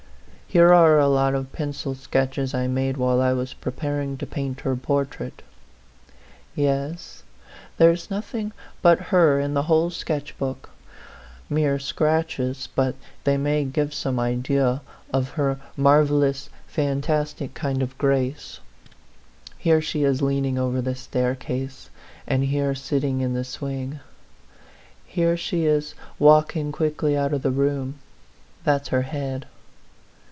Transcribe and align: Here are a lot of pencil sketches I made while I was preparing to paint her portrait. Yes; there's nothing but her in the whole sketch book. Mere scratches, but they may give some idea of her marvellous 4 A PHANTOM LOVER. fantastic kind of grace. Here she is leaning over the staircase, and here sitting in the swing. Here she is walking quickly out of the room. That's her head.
Here 0.51 0.73
are 0.73 0.99
a 0.99 1.07
lot 1.07 1.33
of 1.33 1.53
pencil 1.53 1.95
sketches 1.95 2.53
I 2.53 2.67
made 2.67 2.97
while 2.97 3.21
I 3.21 3.31
was 3.31 3.53
preparing 3.53 4.17
to 4.17 4.25
paint 4.27 4.59
her 4.59 4.75
portrait. 4.75 5.43
Yes; 6.55 7.23
there's 7.77 8.09
nothing 8.11 8.51
but 8.81 8.99
her 8.99 9.39
in 9.39 9.53
the 9.53 9.61
whole 9.61 9.89
sketch 9.91 10.37
book. 10.37 10.69
Mere 11.49 11.79
scratches, 11.79 12.67
but 12.75 12.95
they 13.23 13.37
may 13.37 13.63
give 13.63 13.93
some 13.93 14.19
idea 14.19 14.81
of 15.13 15.29
her 15.39 15.57
marvellous 15.77 16.47
4 16.47 16.49
A 16.67 16.71
PHANTOM 16.73 16.87
LOVER. 16.87 16.87
fantastic 17.07 17.53
kind 17.53 17.81
of 17.81 17.97
grace. 17.97 18.59
Here 19.57 19.79
she 19.81 20.03
is 20.03 20.21
leaning 20.21 20.57
over 20.57 20.81
the 20.81 20.95
staircase, 20.95 21.89
and 22.27 22.43
here 22.43 22.75
sitting 22.75 23.21
in 23.21 23.33
the 23.33 23.45
swing. 23.45 24.01
Here 25.05 25.37
she 25.37 25.65
is 25.65 25.95
walking 26.19 26.73
quickly 26.73 27.15
out 27.15 27.31
of 27.31 27.41
the 27.41 27.51
room. 27.51 27.99
That's 28.65 28.89
her 28.89 29.03
head. 29.03 29.45